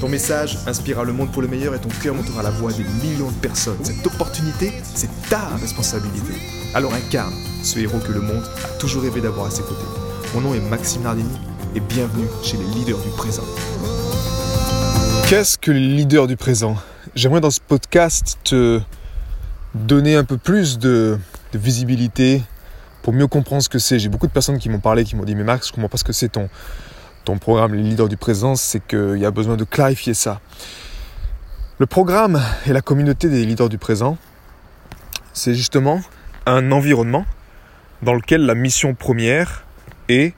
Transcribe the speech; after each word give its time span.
Ton 0.00 0.10
message 0.10 0.58
inspirera 0.66 1.04
le 1.04 1.14
monde 1.14 1.32
pour 1.32 1.40
le 1.40 1.48
meilleur 1.48 1.74
et 1.74 1.78
ton 1.78 1.88
cœur 2.02 2.14
montera 2.14 2.42
la 2.42 2.50
voix 2.50 2.70
des 2.70 2.84
millions 3.02 3.30
de 3.30 3.36
personnes. 3.36 3.78
Cette 3.82 4.06
opportunité, 4.06 4.70
c'est 4.82 5.08
ta 5.30 5.56
responsabilité. 5.56 6.34
Alors 6.74 6.92
incarne 6.92 7.32
ce 7.62 7.78
héros 7.78 7.98
que 8.00 8.12
le 8.12 8.20
monde 8.20 8.44
a 8.62 8.78
toujours 8.78 9.02
rêvé 9.02 9.22
d'avoir 9.22 9.46
à 9.46 9.50
ses 9.50 9.62
côtés. 9.62 9.86
Mon 10.34 10.42
nom 10.42 10.54
est 10.54 10.60
Maxime 10.60 11.02
Nardini 11.02 11.38
et 11.74 11.80
bienvenue 11.80 12.26
chez 12.42 12.58
les 12.58 12.64
leaders 12.74 12.98
du 12.98 13.08
présent. 13.16 13.44
Qu'est-ce 15.28 15.56
que 15.56 15.70
les 15.70 15.80
leaders 15.80 16.26
du 16.26 16.36
présent? 16.36 16.76
J'aimerais 17.14 17.40
dans 17.40 17.50
ce 17.50 17.60
podcast 17.66 18.38
te 18.44 18.82
donner 19.74 20.14
un 20.14 20.24
peu 20.24 20.36
plus 20.36 20.78
de, 20.78 21.18
de 21.54 21.58
visibilité 21.58 22.42
pour 23.00 23.14
mieux 23.14 23.28
comprendre 23.28 23.62
ce 23.62 23.70
que 23.70 23.78
c'est. 23.78 23.98
J'ai 23.98 24.10
beaucoup 24.10 24.26
de 24.26 24.32
personnes 24.32 24.58
qui 24.58 24.68
m'ont 24.68 24.80
parlé, 24.80 25.04
qui 25.04 25.16
m'ont 25.16 25.24
dit 25.24 25.34
mais 25.34 25.44
Max, 25.44 25.68
je 25.68 25.72
comprends 25.72 25.88
pas 25.88 25.96
ce 25.96 26.04
que 26.04 26.12
c'est 26.12 26.28
ton, 26.28 26.50
ton 27.26 27.38
programme 27.38 27.74
Les 27.74 27.82
leaders 27.82 28.08
du 28.08 28.16
présent, 28.16 28.54
c'est 28.54 28.80
qu'il 28.86 29.18
y 29.18 29.26
a 29.26 29.32
besoin 29.32 29.56
de 29.56 29.64
clarifier 29.64 30.14
ça. 30.14 30.40
Le 31.78 31.86
programme 31.86 32.40
et 32.66 32.72
la 32.72 32.80
communauté 32.80 33.28
des 33.28 33.44
leaders 33.44 33.68
du 33.68 33.78
présent, 33.78 34.16
c'est 35.32 35.54
justement 35.54 36.00
un 36.46 36.70
environnement 36.70 37.26
dans 38.02 38.14
lequel 38.14 38.46
la 38.46 38.54
mission 38.54 38.94
première 38.94 39.64
est 40.08 40.34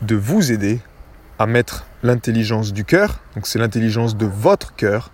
de 0.00 0.14
vous 0.14 0.52
aider 0.52 0.80
à 1.40 1.46
mettre 1.46 1.86
l'intelligence 2.04 2.72
du 2.72 2.84
cœur, 2.84 3.20
donc 3.34 3.48
c'est 3.48 3.58
l'intelligence 3.58 4.16
de 4.16 4.26
votre 4.26 4.76
cœur, 4.76 5.10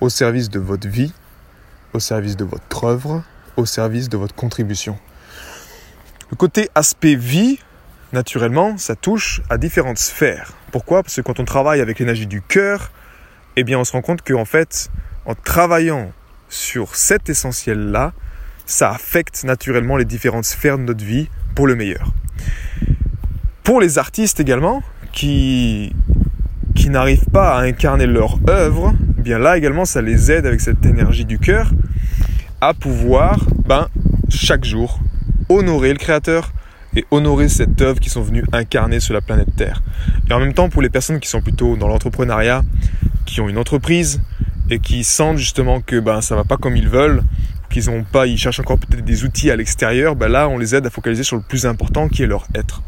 au 0.00 0.08
service 0.08 0.50
de 0.50 0.60
votre 0.60 0.88
vie, 0.88 1.12
au 1.94 1.98
service 1.98 2.36
de 2.36 2.44
votre 2.44 2.84
œuvre, 2.84 3.24
au 3.56 3.66
service 3.66 4.08
de 4.08 4.16
votre 4.16 4.36
contribution. 4.36 4.98
Le 6.30 6.36
côté 6.36 6.70
aspect 6.76 7.16
vie, 7.16 7.58
naturellement, 8.12 8.76
ça 8.78 8.96
touche 8.96 9.42
à 9.50 9.58
différentes 9.58 9.98
sphères. 9.98 10.52
Pourquoi? 10.72 11.02
Parce 11.02 11.16
que 11.16 11.20
quand 11.20 11.40
on 11.40 11.44
travaille 11.44 11.80
avec 11.80 11.98
l'énergie 11.98 12.26
du 12.26 12.42
cœur, 12.42 12.90
eh 13.56 13.64
bien, 13.64 13.78
on 13.78 13.84
se 13.84 13.92
rend 13.92 14.02
compte 14.02 14.22
qu'en 14.22 14.44
fait, 14.44 14.90
en 15.26 15.34
travaillant 15.34 16.12
sur 16.48 16.94
cet 16.94 17.28
essentiel-là, 17.28 18.12
ça 18.66 18.90
affecte 18.90 19.44
naturellement 19.44 19.96
les 19.96 20.04
différentes 20.04 20.44
sphères 20.44 20.78
de 20.78 20.84
notre 20.84 21.04
vie 21.04 21.28
pour 21.54 21.66
le 21.66 21.74
meilleur. 21.74 22.12
Pour 23.62 23.80
les 23.80 23.98
artistes 23.98 24.40
également, 24.40 24.82
qui, 25.12 25.94
qui 26.74 26.90
n'arrivent 26.90 27.28
pas 27.32 27.56
à 27.56 27.62
incarner 27.62 28.06
leur 28.06 28.38
œuvre, 28.48 28.94
eh 29.18 29.22
bien 29.22 29.38
là 29.38 29.56
également, 29.56 29.84
ça 29.84 30.00
les 30.00 30.30
aide 30.30 30.46
avec 30.46 30.60
cette 30.60 30.84
énergie 30.86 31.24
du 31.24 31.38
cœur 31.38 31.72
à 32.60 32.74
pouvoir, 32.74 33.46
ben, 33.66 33.88
chaque 34.28 34.64
jour, 34.64 35.00
honorer 35.48 35.92
le 35.92 35.98
Créateur, 35.98 36.52
honorer 37.10 37.48
cette 37.48 37.80
œuvre 37.80 38.00
qu'ils 38.00 38.12
sont 38.12 38.22
venus 38.22 38.44
incarner 38.52 39.00
sur 39.00 39.14
la 39.14 39.20
planète 39.20 39.54
Terre. 39.56 39.82
Et 40.28 40.32
en 40.32 40.40
même 40.40 40.54
temps, 40.54 40.68
pour 40.68 40.82
les 40.82 40.90
personnes 40.90 41.20
qui 41.20 41.28
sont 41.28 41.40
plutôt 41.40 41.76
dans 41.76 41.88
l'entrepreneuriat, 41.88 42.62
qui 43.26 43.40
ont 43.40 43.48
une 43.48 43.58
entreprise 43.58 44.20
et 44.70 44.78
qui 44.78 45.04
sentent 45.04 45.38
justement 45.38 45.80
que 45.80 46.00
ben 46.00 46.20
ça 46.20 46.36
va 46.36 46.44
pas 46.44 46.56
comme 46.56 46.76
ils 46.76 46.88
veulent, 46.88 47.22
qu'ils 47.70 47.90
ont 47.90 48.04
pas, 48.04 48.26
ils 48.26 48.38
cherchent 48.38 48.60
encore 48.60 48.78
peut-être 48.78 49.04
des 49.04 49.24
outils 49.24 49.50
à 49.50 49.56
l'extérieur, 49.56 50.16
ben 50.16 50.28
là 50.28 50.48
on 50.48 50.58
les 50.58 50.74
aide 50.74 50.86
à 50.86 50.90
focaliser 50.90 51.22
sur 51.22 51.36
le 51.36 51.42
plus 51.42 51.66
important 51.66 52.08
qui 52.08 52.22
est 52.22 52.26
leur 52.26 52.46
être. 52.54 52.82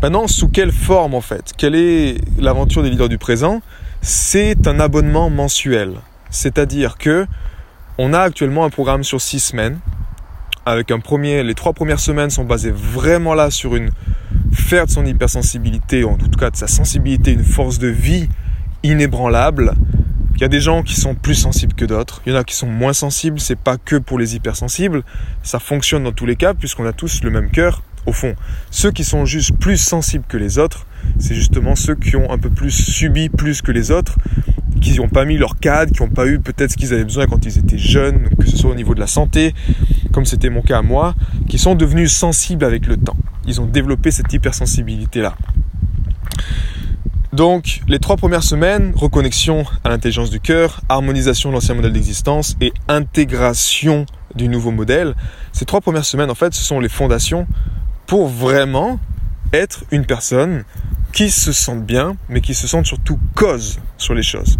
Maintenant, 0.00 0.26
sous 0.26 0.48
quelle 0.48 0.72
forme 0.72 1.14
en 1.14 1.20
fait? 1.20 1.52
Quelle 1.56 1.74
est 1.74 2.16
l'aventure 2.38 2.82
des 2.82 2.90
leaders 2.90 3.08
du 3.08 3.18
présent? 3.18 3.60
C'est 4.00 4.66
un 4.66 4.80
abonnement 4.80 5.30
mensuel. 5.30 5.94
C'est-à-dire 6.30 6.96
que 6.96 7.26
on 7.98 8.14
a 8.14 8.20
actuellement 8.20 8.64
un 8.64 8.70
programme 8.70 9.04
sur 9.04 9.20
six 9.20 9.40
semaines 9.40 9.78
avec 10.64 10.90
un 10.90 11.00
premier, 11.00 11.42
les 11.42 11.54
trois 11.54 11.72
premières 11.72 12.00
semaines 12.00 12.30
sont 12.30 12.44
basées 12.44 12.70
vraiment 12.70 13.34
là 13.34 13.50
sur 13.50 13.74
une 13.74 13.90
faire 14.52 14.86
de 14.86 14.90
son 14.90 15.04
hypersensibilité, 15.04 16.04
en 16.04 16.16
tout 16.16 16.38
cas 16.38 16.50
de 16.50 16.56
sa 16.56 16.66
sensibilité, 16.66 17.32
une 17.32 17.44
force 17.44 17.78
de 17.78 17.88
vie 17.88 18.28
inébranlable. 18.82 19.74
Il 20.34 20.40
y 20.40 20.44
a 20.44 20.48
des 20.48 20.60
gens 20.60 20.82
qui 20.82 20.94
sont 20.94 21.14
plus 21.14 21.34
sensibles 21.34 21.74
que 21.74 21.84
d'autres, 21.84 22.22
il 22.26 22.32
y 22.32 22.36
en 22.36 22.38
a 22.38 22.44
qui 22.44 22.54
sont 22.54 22.66
moins 22.66 22.92
sensibles, 22.92 23.40
c'est 23.40 23.58
pas 23.58 23.76
que 23.76 23.96
pour 23.96 24.18
les 24.18 24.34
hypersensibles, 24.34 25.02
ça 25.42 25.58
fonctionne 25.58 26.04
dans 26.04 26.12
tous 26.12 26.26
les 26.26 26.36
cas 26.36 26.54
puisqu'on 26.54 26.86
a 26.86 26.92
tous 26.92 27.22
le 27.22 27.30
même 27.30 27.50
cœur. 27.50 27.82
Au 28.04 28.12
fond, 28.12 28.34
ceux 28.70 28.90
qui 28.90 29.04
sont 29.04 29.24
juste 29.24 29.56
plus 29.58 29.76
sensibles 29.76 30.24
que 30.26 30.36
les 30.36 30.58
autres, 30.58 30.86
c'est 31.20 31.36
justement 31.36 31.76
ceux 31.76 31.94
qui 31.94 32.16
ont 32.16 32.32
un 32.32 32.38
peu 32.38 32.50
plus 32.50 32.72
subi 32.72 33.28
plus 33.28 33.62
que 33.62 33.70
les 33.70 33.92
autres, 33.92 34.18
qui 34.80 34.96
n'ont 34.96 35.08
pas 35.08 35.24
mis 35.24 35.38
leur 35.38 35.56
cadre, 35.58 35.92
qui 35.92 36.02
n'ont 36.02 36.08
pas 36.08 36.26
eu 36.26 36.40
peut-être 36.40 36.72
ce 36.72 36.76
qu'ils 36.76 36.92
avaient 36.92 37.04
besoin 37.04 37.26
quand 37.26 37.46
ils 37.46 37.58
étaient 37.58 37.78
jeunes, 37.78 38.28
que 38.40 38.48
ce 38.48 38.56
soit 38.56 38.70
au 38.70 38.74
niveau 38.74 38.94
de 38.94 39.00
la 39.00 39.06
santé, 39.06 39.54
comme 40.12 40.24
c'était 40.24 40.50
mon 40.50 40.62
cas 40.62 40.78
à 40.78 40.82
moi, 40.82 41.14
qui 41.48 41.58
sont 41.58 41.74
devenus 41.74 42.12
sensibles 42.12 42.64
avec 42.64 42.86
le 42.86 42.96
temps. 42.96 43.16
Ils 43.46 43.60
ont 43.60 43.66
développé 43.66 44.10
cette 44.10 44.32
hypersensibilité-là. 44.32 45.34
Donc, 47.32 47.80
les 47.88 47.98
trois 47.98 48.16
premières 48.16 48.42
semaines, 48.42 48.92
reconnexion 48.94 49.64
à 49.84 49.88
l'intelligence 49.88 50.28
du 50.28 50.38
cœur, 50.38 50.82
harmonisation 50.88 51.48
de 51.48 51.54
l'ancien 51.54 51.74
modèle 51.74 51.92
d'existence 51.92 52.56
et 52.60 52.72
intégration 52.88 54.04
du 54.34 54.48
nouveau 54.48 54.70
modèle. 54.70 55.14
Ces 55.52 55.64
trois 55.64 55.80
premières 55.80 56.04
semaines, 56.04 56.30
en 56.30 56.34
fait, 56.34 56.52
ce 56.52 56.62
sont 56.62 56.78
les 56.78 56.90
fondations 56.90 57.46
pour 58.06 58.28
vraiment 58.28 59.00
être 59.54 59.84
une 59.90 60.04
personne 60.04 60.64
qui 61.12 61.30
se 61.30 61.52
sente 61.52 61.84
bien, 61.84 62.16
mais 62.28 62.42
qui 62.42 62.54
se 62.54 62.66
sente 62.66 62.86
surtout 62.86 63.18
cause 63.34 63.80
sur 63.96 64.14
les 64.14 64.22
choses 64.22 64.58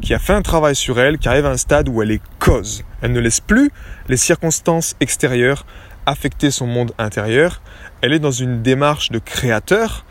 qui 0.00 0.14
a 0.14 0.18
fait 0.18 0.32
un 0.32 0.42
travail 0.42 0.74
sur 0.74 1.00
elle, 1.00 1.18
qui 1.18 1.28
arrive 1.28 1.46
à 1.46 1.50
un 1.50 1.56
stade 1.56 1.88
où 1.88 2.02
elle 2.02 2.10
est 2.10 2.22
cause. 2.38 2.84
Elle 3.02 3.12
ne 3.12 3.20
laisse 3.20 3.40
plus 3.40 3.70
les 4.08 4.16
circonstances 4.16 4.96
extérieures 5.00 5.66
affecter 6.06 6.50
son 6.50 6.66
monde 6.66 6.92
intérieur. 6.98 7.60
Elle 8.00 8.12
est 8.12 8.18
dans 8.18 8.30
une 8.30 8.62
démarche 8.62 9.10
de 9.10 9.18
créateur 9.18 10.04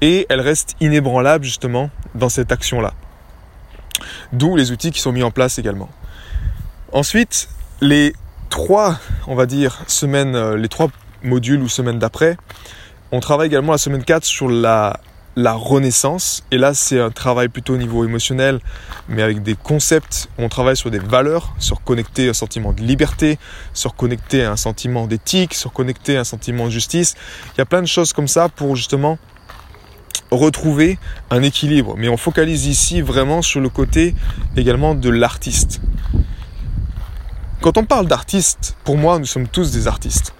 et 0.00 0.26
elle 0.28 0.40
reste 0.40 0.74
inébranlable 0.80 1.44
justement 1.44 1.90
dans 2.14 2.28
cette 2.28 2.52
action-là. 2.52 2.92
D'où 4.32 4.56
les 4.56 4.72
outils 4.72 4.90
qui 4.90 5.00
sont 5.00 5.12
mis 5.12 5.22
en 5.22 5.30
place 5.30 5.58
également. 5.58 5.88
Ensuite, 6.92 7.48
les 7.80 8.14
trois, 8.50 8.98
on 9.26 9.34
va 9.34 9.46
dire, 9.46 9.82
semaines, 9.86 10.34
euh, 10.34 10.56
les 10.56 10.68
trois 10.68 10.88
modules 11.22 11.62
ou 11.62 11.68
semaines 11.68 11.98
d'après, 11.98 12.36
on 13.12 13.20
travaille 13.20 13.46
également 13.46 13.72
la 13.72 13.78
semaine 13.78 14.04
4 14.04 14.24
sur 14.24 14.48
la 14.48 15.00
la 15.36 15.52
renaissance. 15.52 16.42
Et 16.50 16.56
là, 16.56 16.72
c'est 16.72 16.98
un 16.98 17.10
travail 17.10 17.48
plutôt 17.48 17.74
au 17.74 17.76
niveau 17.76 18.04
émotionnel, 18.04 18.60
mais 19.08 19.22
avec 19.22 19.42
des 19.42 19.54
concepts. 19.54 20.28
On 20.38 20.48
travaille 20.48 20.76
sur 20.76 20.90
des 20.90 20.98
valeurs, 20.98 21.54
sur 21.58 21.82
connecter 21.84 22.30
un 22.30 22.32
sentiment 22.32 22.72
de 22.72 22.80
liberté, 22.80 23.38
sur 23.74 23.94
connecter 23.94 24.44
un 24.44 24.56
sentiment 24.56 25.06
d'éthique, 25.06 25.54
sur 25.54 25.72
connecter 25.72 26.16
un 26.16 26.24
sentiment 26.24 26.64
de 26.64 26.70
justice. 26.70 27.14
Il 27.54 27.58
y 27.58 27.60
a 27.60 27.66
plein 27.66 27.82
de 27.82 27.86
choses 27.86 28.14
comme 28.14 28.28
ça 28.28 28.48
pour 28.48 28.74
justement 28.76 29.18
retrouver 30.30 30.98
un 31.30 31.42
équilibre. 31.42 31.94
Mais 31.98 32.08
on 32.08 32.16
focalise 32.16 32.66
ici 32.66 33.02
vraiment 33.02 33.42
sur 33.42 33.60
le 33.60 33.68
côté 33.68 34.14
également 34.56 34.94
de 34.94 35.10
l'artiste. 35.10 35.80
Quand 37.60 37.76
on 37.76 37.84
parle 37.84 38.06
d'artiste, 38.06 38.76
pour 38.84 38.96
moi, 38.96 39.18
nous 39.18 39.26
sommes 39.26 39.48
tous 39.48 39.70
des 39.70 39.86
artistes. 39.86 40.34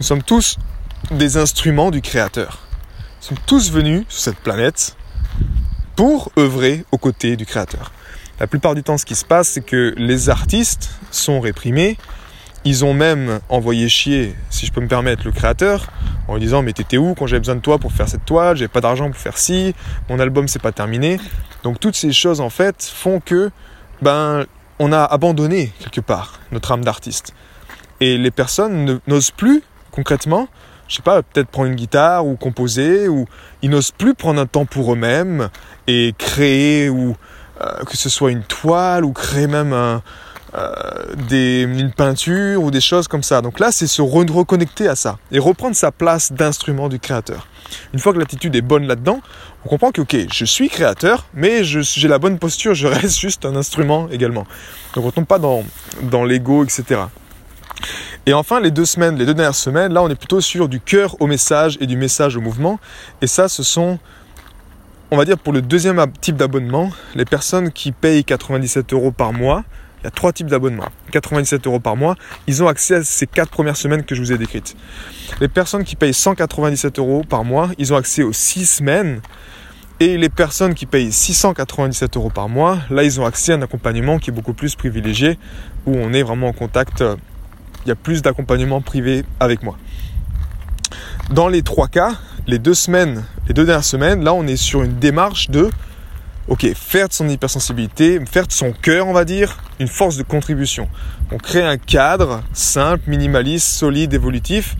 Nous 0.00 0.06
sommes 0.06 0.22
tous 0.22 0.58
des 1.10 1.36
instruments 1.36 1.90
du 1.90 2.00
créateur 2.00 2.60
sont 3.22 3.36
tous 3.46 3.70
venus 3.70 4.04
sur 4.08 4.20
cette 4.20 4.38
planète 4.38 4.96
pour 5.94 6.32
œuvrer 6.36 6.84
aux 6.90 6.98
côtés 6.98 7.36
du 7.36 7.46
créateur. 7.46 7.92
La 8.40 8.48
plupart 8.48 8.74
du 8.74 8.82
temps, 8.82 8.98
ce 8.98 9.06
qui 9.06 9.14
se 9.14 9.24
passe, 9.24 9.48
c'est 9.48 9.64
que 9.64 9.94
les 9.96 10.28
artistes 10.28 10.90
sont 11.12 11.38
réprimés. 11.40 11.96
Ils 12.64 12.84
ont 12.84 12.94
même 12.94 13.38
envoyé 13.48 13.88
chier, 13.88 14.34
si 14.50 14.66
je 14.66 14.72
peux 14.72 14.80
me 14.80 14.88
permettre, 14.88 15.24
le 15.24 15.30
créateur 15.30 15.86
en 16.26 16.34
lui 16.34 16.40
disant 16.42 16.62
mais 16.62 16.72
t'étais 16.72 16.96
où 16.96 17.14
quand 17.14 17.26
j'avais 17.26 17.40
besoin 17.40 17.56
de 17.56 17.60
toi 17.60 17.78
pour 17.78 17.92
faire 17.92 18.08
cette 18.08 18.24
toile, 18.24 18.56
j'avais 18.56 18.68
pas 18.68 18.80
d'argent 18.80 19.08
pour 19.10 19.20
faire 19.20 19.38
ci, 19.38 19.74
mon 20.08 20.18
album 20.18 20.48
c'est 20.48 20.62
pas 20.62 20.72
terminé. 20.72 21.18
Donc 21.62 21.78
toutes 21.78 21.96
ces 21.96 22.12
choses 22.12 22.40
en 22.40 22.50
fait 22.50 22.84
font 22.84 23.20
que 23.20 23.50
ben 24.00 24.46
on 24.78 24.92
a 24.92 25.02
abandonné 25.02 25.72
quelque 25.78 26.00
part 26.00 26.40
notre 26.50 26.72
âme 26.72 26.84
d'artiste. 26.84 27.34
Et 28.00 28.18
les 28.18 28.30
personnes 28.32 29.00
n'osent 29.06 29.30
plus 29.30 29.62
concrètement 29.92 30.48
je 30.92 30.96
sais 30.96 31.02
pas, 31.02 31.22
peut-être 31.22 31.48
prendre 31.48 31.70
une 31.70 31.74
guitare 31.74 32.26
ou 32.26 32.36
composer, 32.36 33.08
ou 33.08 33.24
ils 33.62 33.70
n'osent 33.70 33.92
plus 33.92 34.14
prendre 34.14 34.38
un 34.38 34.44
temps 34.44 34.66
pour 34.66 34.92
eux-mêmes 34.92 35.48
et 35.86 36.14
créer, 36.18 36.90
ou 36.90 37.16
euh, 37.62 37.84
que 37.84 37.96
ce 37.96 38.10
soit 38.10 38.30
une 38.30 38.42
toile, 38.42 39.02
ou 39.02 39.12
créer 39.12 39.46
même 39.46 39.72
un, 39.72 40.02
des, 41.30 41.62
une 41.62 41.92
peinture 41.92 42.62
ou 42.62 42.70
des 42.70 42.82
choses 42.82 43.08
comme 43.08 43.22
ça. 43.22 43.40
Donc 43.40 43.58
là, 43.58 43.72
c'est 43.72 43.86
se 43.86 44.02
reconnecter 44.02 44.86
à 44.86 44.94
ça 44.94 45.16
et 45.30 45.38
reprendre 45.38 45.74
sa 45.74 45.92
place 45.92 46.30
d'instrument 46.30 46.90
du 46.90 46.98
créateur. 46.98 47.46
Une 47.94 47.98
fois 47.98 48.12
que 48.12 48.18
l'attitude 48.18 48.54
est 48.54 48.60
bonne 48.60 48.86
là-dedans, 48.86 49.22
on 49.64 49.70
comprend 49.70 49.92
que, 49.92 50.02
ok, 50.02 50.14
je 50.30 50.44
suis 50.44 50.68
créateur, 50.68 51.24
mais 51.32 51.64
j'ai 51.64 52.06
la 52.08 52.18
bonne 52.18 52.38
posture, 52.38 52.74
je 52.74 52.86
reste 52.98 53.18
juste 53.18 53.46
un 53.46 53.56
instrument 53.56 54.08
également. 54.10 54.46
Donc 54.94 55.06
on 55.06 55.10
tombe 55.10 55.24
pas 55.24 55.38
dans, 55.38 55.64
dans 56.02 56.24
l'ego, 56.24 56.64
etc. 56.64 57.00
Et 58.26 58.34
enfin, 58.34 58.60
les 58.60 58.70
deux 58.70 58.84
semaines, 58.84 59.16
les 59.16 59.26
deux 59.26 59.34
dernières 59.34 59.54
semaines, 59.54 59.92
là, 59.92 60.02
on 60.02 60.08
est 60.08 60.14
plutôt 60.14 60.40
sur 60.40 60.68
du 60.68 60.80
cœur 60.80 61.16
au 61.20 61.26
message 61.26 61.76
et 61.80 61.86
du 61.86 61.96
message 61.96 62.36
au 62.36 62.40
mouvement. 62.40 62.78
Et 63.20 63.26
ça, 63.26 63.48
ce 63.48 63.62
sont, 63.62 63.98
on 65.10 65.16
va 65.16 65.24
dire, 65.24 65.38
pour 65.38 65.52
le 65.52 65.60
deuxième 65.60 66.04
type 66.20 66.36
d'abonnement, 66.36 66.90
les 67.14 67.24
personnes 67.24 67.72
qui 67.72 67.90
payent 67.90 68.24
97 68.24 68.92
euros 68.92 69.10
par 69.10 69.32
mois. 69.32 69.64
Il 70.00 70.04
y 70.04 70.08
a 70.08 70.10
trois 70.10 70.32
types 70.32 70.48
d'abonnements. 70.48 70.88
97 71.12 71.66
euros 71.66 71.78
par 71.78 71.96
mois, 71.96 72.16
ils 72.48 72.62
ont 72.62 72.66
accès 72.66 72.96
à 72.96 73.04
ces 73.04 73.28
quatre 73.28 73.50
premières 73.50 73.76
semaines 73.76 74.04
que 74.04 74.16
je 74.16 74.20
vous 74.20 74.32
ai 74.32 74.38
décrites. 74.38 74.76
Les 75.40 75.46
personnes 75.48 75.84
qui 75.84 75.94
payent 75.94 76.14
197 76.14 76.98
euros 76.98 77.22
par 77.28 77.44
mois, 77.44 77.70
ils 77.78 77.92
ont 77.92 77.96
accès 77.96 78.22
aux 78.24 78.32
six 78.32 78.66
semaines. 78.66 79.20
Et 80.00 80.16
les 80.16 80.28
personnes 80.28 80.74
qui 80.74 80.86
payent 80.86 81.12
697 81.12 82.16
euros 82.16 82.30
par 82.30 82.48
mois, 82.48 82.78
là, 82.90 83.04
ils 83.04 83.20
ont 83.20 83.26
accès 83.26 83.52
à 83.52 83.56
un 83.56 83.62
accompagnement 83.62 84.18
qui 84.18 84.30
est 84.30 84.32
beaucoup 84.32 84.54
plus 84.54 84.74
privilégié, 84.74 85.38
où 85.86 85.94
on 85.96 86.12
est 86.12 86.24
vraiment 86.24 86.48
en 86.48 86.52
contact 86.52 87.02
euh, 87.02 87.14
il 87.84 87.88
y 87.88 87.92
a 87.92 87.96
plus 87.96 88.22
d'accompagnement 88.22 88.80
privé 88.80 89.24
avec 89.40 89.62
moi. 89.62 89.76
Dans 91.30 91.48
les 91.48 91.62
trois 91.62 91.88
cas, 91.88 92.12
les 92.46 92.58
deux 92.58 92.74
semaines, 92.74 93.24
les 93.48 93.54
deux 93.54 93.64
dernières 93.64 93.84
semaines, 93.84 94.24
là 94.24 94.34
on 94.34 94.46
est 94.46 94.56
sur 94.56 94.82
une 94.82 94.98
démarche 94.98 95.50
de 95.50 95.70
ok, 96.48 96.66
faire 96.74 97.08
de 97.08 97.12
son 97.12 97.28
hypersensibilité, 97.28 98.20
faire 98.30 98.46
de 98.46 98.52
son 98.52 98.72
cœur, 98.72 99.06
on 99.06 99.12
va 99.12 99.24
dire, 99.24 99.56
une 99.78 99.88
force 99.88 100.16
de 100.16 100.22
contribution. 100.22 100.88
On 101.30 101.38
crée 101.38 101.64
un 101.64 101.76
cadre 101.76 102.42
simple, 102.52 103.08
minimaliste, 103.08 103.66
solide, 103.66 104.12
évolutif. 104.12 104.76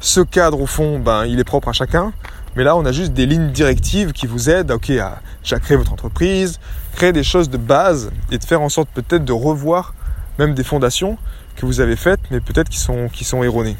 Ce 0.00 0.20
cadre, 0.20 0.60
au 0.60 0.66
fond, 0.66 0.98
ben, 0.98 1.26
il 1.26 1.38
est 1.38 1.44
propre 1.44 1.68
à 1.68 1.72
chacun. 1.72 2.12
Mais 2.56 2.64
là, 2.64 2.76
on 2.76 2.84
a 2.84 2.92
juste 2.92 3.12
des 3.12 3.26
lignes 3.26 3.50
directives 3.50 4.12
qui 4.12 4.26
vous 4.26 4.48
aident 4.50 4.70
ok, 4.70 4.90
à, 4.90 5.20
à 5.50 5.58
créer 5.60 5.76
votre 5.76 5.92
entreprise, 5.92 6.58
créer 6.94 7.12
des 7.12 7.22
choses 7.22 7.50
de 7.50 7.58
base 7.58 8.10
et 8.30 8.38
de 8.38 8.44
faire 8.44 8.62
en 8.62 8.68
sorte 8.68 8.88
peut-être 8.94 9.24
de 9.24 9.32
revoir 9.32 9.94
même 10.40 10.54
des 10.54 10.64
fondations 10.64 11.18
que 11.56 11.66
vous 11.66 11.80
avez 11.80 11.96
faites, 11.96 12.20
mais 12.30 12.40
peut-être 12.40 12.68
qui 12.68 12.78
sont, 12.78 13.08
qui 13.08 13.24
sont 13.24 13.42
erronées. 13.42 13.76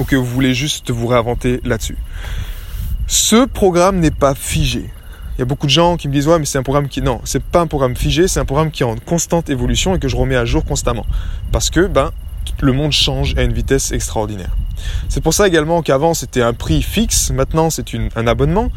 Ou 0.00 0.04
que 0.04 0.16
vous 0.16 0.24
voulez 0.24 0.54
juste 0.54 0.90
vous 0.90 1.06
réinventer 1.06 1.60
là-dessus. 1.64 1.96
Ce 3.06 3.44
programme 3.44 4.00
n'est 4.00 4.10
pas 4.10 4.34
figé. 4.34 4.90
Il 5.36 5.38
y 5.38 5.42
a 5.42 5.44
beaucoup 5.44 5.66
de 5.66 5.72
gens 5.72 5.96
qui 5.96 6.08
me 6.08 6.12
disent 6.12 6.28
ouais 6.28 6.38
mais 6.38 6.44
c'est 6.44 6.58
un 6.58 6.62
programme 6.62 6.88
qui 6.88 7.00
non 7.00 7.20
c'est 7.24 7.42
pas 7.42 7.60
un 7.60 7.66
programme 7.66 7.96
figé 7.96 8.28
c'est 8.28 8.38
un 8.38 8.44
programme 8.44 8.70
qui 8.70 8.82
est 8.82 8.86
en 8.86 8.96
constante 8.96 9.48
évolution 9.48 9.94
et 9.94 9.98
que 9.98 10.06
je 10.06 10.14
remets 10.14 10.36
à 10.36 10.44
jour 10.44 10.62
constamment 10.62 11.06
parce 11.50 11.70
que 11.70 11.86
ben 11.86 12.12
le 12.60 12.72
monde 12.72 12.92
change 12.92 13.34
à 13.36 13.42
une 13.42 13.52
vitesse 13.52 13.92
extraordinaire. 13.92 14.54
C'est 15.08 15.20
pour 15.20 15.34
ça 15.34 15.46
également 15.46 15.82
qu'avant 15.82 16.14
c'était 16.14 16.42
un 16.42 16.52
prix 16.52 16.82
fixe, 16.82 17.30
maintenant 17.30 17.70
c'est 17.70 17.86
un 18.14 18.26
abonnement. 18.26 18.70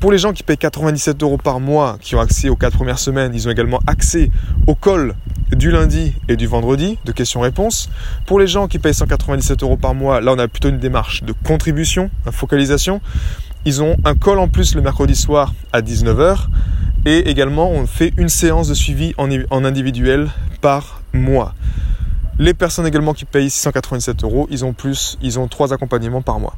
Pour 0.00 0.12
les 0.12 0.18
gens 0.18 0.32
qui 0.32 0.44
payent 0.44 0.56
97 0.56 1.20
euros 1.24 1.38
par 1.38 1.58
mois, 1.58 1.98
qui 2.00 2.14
ont 2.14 2.20
accès 2.20 2.48
aux 2.48 2.54
4 2.54 2.76
premières 2.76 3.00
semaines, 3.00 3.32
ils 3.34 3.48
ont 3.48 3.50
également 3.50 3.80
accès 3.88 4.30
au 4.68 4.76
call 4.76 5.16
du 5.50 5.72
lundi 5.72 6.14
et 6.28 6.36
du 6.36 6.46
vendredi 6.46 6.98
de 7.04 7.10
questions-réponses. 7.10 7.90
Pour 8.24 8.38
les 8.38 8.46
gens 8.46 8.68
qui 8.68 8.78
payent 8.78 8.94
197 8.94 9.64
euros 9.64 9.76
par 9.76 9.94
mois, 9.94 10.20
là 10.20 10.32
on 10.32 10.38
a 10.38 10.46
plutôt 10.46 10.68
une 10.68 10.78
démarche 10.78 11.24
de 11.24 11.34
contribution, 11.44 12.10
de 12.26 12.30
focalisation. 12.30 13.00
Ils 13.64 13.82
ont 13.82 13.96
un 14.04 14.14
call 14.14 14.38
en 14.38 14.46
plus 14.46 14.76
le 14.76 14.82
mercredi 14.82 15.16
soir 15.16 15.52
à 15.72 15.80
19h 15.80 16.46
et 17.04 17.28
également 17.28 17.68
on 17.68 17.88
fait 17.88 18.12
une 18.16 18.28
séance 18.28 18.68
de 18.68 18.74
suivi 18.74 19.14
en, 19.18 19.28
en 19.50 19.64
individuel 19.64 20.30
par 20.60 21.02
mois. 21.12 21.54
Les 22.38 22.54
personnes 22.54 22.86
également 22.86 23.14
qui 23.14 23.24
payent 23.24 23.50
697 23.50 24.22
euros, 24.22 24.46
ils 24.48 24.64
ont 24.64 24.74
plus, 24.74 25.18
ils 25.22 25.40
ont 25.40 25.48
trois 25.48 25.72
accompagnements 25.72 26.22
par 26.22 26.38
mois. 26.38 26.54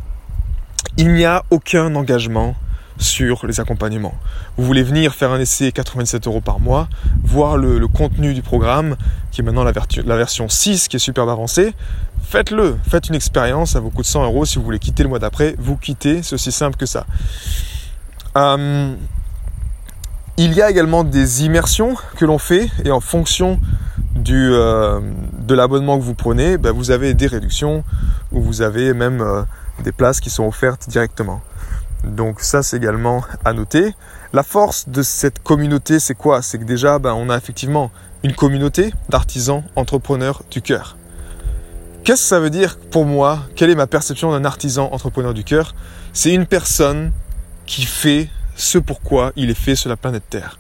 Il 0.98 1.14
n'y 1.14 1.24
a 1.24 1.42
aucun 1.48 1.94
engagement 1.94 2.54
sur 3.00 3.46
les 3.46 3.58
accompagnements. 3.60 4.14
Vous 4.56 4.64
voulez 4.64 4.82
venir 4.82 5.14
faire 5.14 5.32
un 5.32 5.40
essai 5.40 5.72
87 5.72 6.26
euros 6.26 6.40
par 6.40 6.60
mois, 6.60 6.88
voir 7.24 7.56
le, 7.56 7.86
contenu 7.88 8.34
du 8.34 8.42
programme, 8.42 8.96
qui 9.32 9.40
est 9.40 9.44
maintenant 9.44 9.64
la, 9.64 9.72
version 10.16 10.48
6, 10.48 10.88
qui 10.88 10.96
est 10.96 11.00
superbe 11.00 11.28
avancée, 11.28 11.74
faites-le, 12.22 12.76
faites 12.88 13.08
une 13.08 13.14
expérience, 13.14 13.72
ça 13.72 13.80
vous 13.80 13.90
coûte 13.90 14.06
100 14.06 14.24
euros, 14.24 14.44
si 14.44 14.58
vous 14.58 14.64
voulez 14.64 14.78
quitter 14.78 15.02
le 15.02 15.08
mois 15.08 15.18
d'après, 15.18 15.56
vous 15.58 15.76
quittez, 15.76 16.22
c'est 16.22 16.34
aussi 16.34 16.52
simple 16.52 16.76
que 16.76 16.86
ça. 16.86 17.06
Euh, 18.36 18.94
il 20.36 20.54
y 20.54 20.62
a 20.62 20.70
également 20.70 21.02
des 21.02 21.44
immersions 21.44 21.96
que 22.16 22.24
l'on 22.24 22.38
fait, 22.38 22.70
et 22.84 22.90
en 22.90 23.00
fonction 23.00 23.58
euh, 24.28 25.00
de 25.38 25.54
l'abonnement 25.54 25.98
que 25.98 26.04
vous 26.04 26.14
prenez, 26.14 26.58
ben, 26.58 26.72
vous 26.72 26.90
avez 26.90 27.14
des 27.14 27.26
réductions, 27.26 27.84
ou 28.32 28.40
vous 28.40 28.62
avez 28.62 28.92
même 28.94 29.20
euh, 29.20 29.42
des 29.82 29.92
places 29.92 30.20
qui 30.20 30.30
sont 30.30 30.46
offertes 30.46 30.88
directement. 30.88 31.40
Donc 32.04 32.40
ça 32.40 32.62
c'est 32.62 32.76
également 32.76 33.22
à 33.44 33.52
noter. 33.52 33.94
La 34.32 34.42
force 34.42 34.88
de 34.88 35.02
cette 35.02 35.42
communauté 35.42 35.98
c'est 35.98 36.14
quoi? 36.14 36.42
C'est 36.42 36.58
que 36.58 36.64
déjà 36.64 36.98
ben, 36.98 37.14
on 37.14 37.30
a 37.30 37.36
effectivement 37.36 37.90
une 38.22 38.34
communauté 38.34 38.92
d'artisans 39.08 39.62
entrepreneurs 39.76 40.42
du 40.50 40.62
cœur. 40.62 40.96
Qu'est-ce 42.04 42.22
que 42.22 42.28
ça 42.28 42.40
veut 42.40 42.50
dire 42.50 42.78
pour 42.90 43.04
moi? 43.04 43.40
Quelle 43.56 43.70
est 43.70 43.74
ma 43.74 43.86
perception 43.86 44.30
d'un 44.32 44.44
artisan 44.44 44.88
entrepreneur 44.92 45.34
du 45.34 45.44
cœur? 45.44 45.74
C'est 46.12 46.32
une 46.32 46.46
personne 46.46 47.12
qui 47.66 47.82
fait 47.82 48.28
ce 48.56 48.78
pourquoi 48.78 49.32
il 49.36 49.50
est 49.50 49.54
fait 49.54 49.74
sur 49.74 49.88
la 49.90 49.96
planète 49.96 50.24
Terre. 50.28 50.58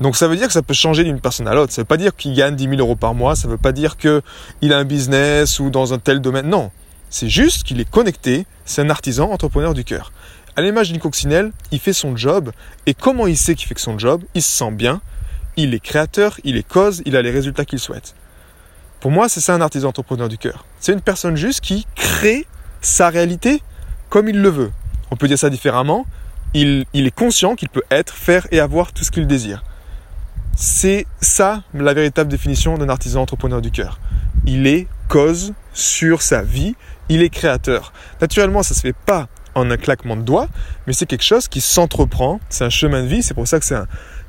Donc 0.00 0.16
ça 0.16 0.28
veut 0.28 0.36
dire 0.36 0.46
que 0.46 0.52
ça 0.52 0.62
peut 0.62 0.74
changer 0.74 1.04
d'une 1.04 1.20
personne 1.20 1.48
à 1.48 1.54
l'autre. 1.54 1.72
Ça 1.72 1.80
ne 1.80 1.84
veut 1.84 1.88
pas 1.88 1.96
dire 1.96 2.14
qu'il 2.14 2.34
gagne 2.34 2.54
10 2.54 2.64
000 2.64 2.76
euros 2.76 2.96
par 2.96 3.14
mois. 3.14 3.34
Ça 3.34 3.48
ne 3.48 3.52
veut 3.52 3.58
pas 3.58 3.72
dire 3.72 3.96
qu'il 3.96 4.72
a 4.72 4.78
un 4.78 4.84
business 4.84 5.58
ou 5.58 5.70
dans 5.70 5.94
un 5.94 5.98
tel 5.98 6.20
domaine. 6.20 6.48
Non, 6.48 6.70
c'est 7.16 7.30
juste 7.30 7.62
qu'il 7.62 7.80
est 7.80 7.88
connecté, 7.88 8.44
c'est 8.66 8.82
un 8.82 8.90
artisan 8.90 9.30
entrepreneur 9.30 9.72
du 9.72 9.84
cœur. 9.84 10.12
À 10.54 10.60
l'image 10.60 10.92
d'une 10.92 11.00
coccinelle, 11.00 11.50
il 11.72 11.78
fait 11.78 11.94
son 11.94 12.14
job, 12.14 12.52
et 12.84 12.92
comment 12.92 13.26
il 13.26 13.38
sait 13.38 13.54
qu'il 13.54 13.66
fait 13.66 13.78
son 13.78 13.98
job? 13.98 14.22
Il 14.34 14.42
se 14.42 14.50
sent 14.50 14.70
bien, 14.72 15.00
il 15.56 15.72
est 15.72 15.80
créateur, 15.80 16.38
il 16.44 16.58
est 16.58 16.68
cause, 16.68 17.02
il 17.06 17.16
a 17.16 17.22
les 17.22 17.30
résultats 17.30 17.64
qu'il 17.64 17.78
souhaite. 17.78 18.14
Pour 19.00 19.10
moi, 19.10 19.30
c'est 19.30 19.40
ça 19.40 19.54
un 19.54 19.62
artisan 19.62 19.88
entrepreneur 19.88 20.28
du 20.28 20.36
cœur. 20.36 20.66
C'est 20.78 20.92
une 20.92 21.00
personne 21.00 21.36
juste 21.36 21.62
qui 21.62 21.86
crée 21.94 22.46
sa 22.82 23.08
réalité 23.08 23.62
comme 24.10 24.28
il 24.28 24.42
le 24.42 24.50
veut. 24.50 24.72
On 25.10 25.16
peut 25.16 25.26
dire 25.26 25.38
ça 25.38 25.48
différemment. 25.48 26.04
Il, 26.52 26.84
il 26.92 27.06
est 27.06 27.14
conscient 27.14 27.54
qu'il 27.54 27.70
peut 27.70 27.84
être, 27.90 28.12
faire 28.12 28.46
et 28.50 28.60
avoir 28.60 28.92
tout 28.92 29.04
ce 29.04 29.10
qu'il 29.10 29.26
désire. 29.26 29.64
C'est 30.54 31.06
ça 31.22 31.62
la 31.72 31.94
véritable 31.94 32.30
définition 32.30 32.76
d'un 32.76 32.90
artisan 32.90 33.22
entrepreneur 33.22 33.62
du 33.62 33.70
cœur. 33.70 34.00
Il 34.44 34.66
est 34.66 34.86
cause 35.08 35.54
sur 35.72 36.20
sa 36.20 36.42
vie 36.42 36.74
il 37.08 37.22
est 37.22 37.30
créateur. 37.30 37.92
Naturellement, 38.20 38.62
ça 38.62 38.74
se 38.74 38.80
fait 38.80 38.96
pas 39.06 39.28
en 39.54 39.70
un 39.70 39.76
claquement 39.78 40.16
de 40.16 40.22
doigts, 40.22 40.48
mais 40.86 40.92
c'est 40.92 41.06
quelque 41.06 41.24
chose 41.24 41.48
qui 41.48 41.62
s'entreprend, 41.62 42.40
c'est 42.50 42.64
un 42.64 42.70
chemin 42.70 43.02
de 43.02 43.08
vie, 43.08 43.22
c'est 43.22 43.32
pour 43.32 43.48
ça 43.48 43.58
que 43.58 43.64
c'est 43.64 43.76